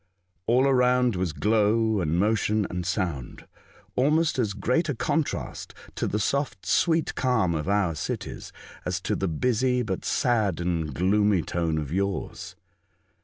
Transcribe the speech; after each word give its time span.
All 0.47 0.65
around 0.67 1.15
was 1.15 1.31
glow, 1.31 1.99
and 2.01 2.17
motion, 2.17 2.65
and 2.71 2.87
sound; 2.87 3.45
almost 3.95 4.39
as 4.39 4.53
great 4.53 4.89
a 4.89 4.95
contrast 4.95 5.75
to 5.93 6.07
the 6.07 6.17
soft, 6.17 6.65
sweet 6.65 7.13
calm 7.13 7.53
of 7.53 7.69
our 7.69 7.93
cities, 7.93 8.51
as 8.83 8.99
to 9.01 9.15
the 9.15 9.27
busy, 9.27 9.83
but 9.83 10.03
sad 10.03 10.59
and 10.59 10.91
gloomy 10.91 11.43
tone 11.43 11.77
of 11.77 11.91
yours. 11.93 12.55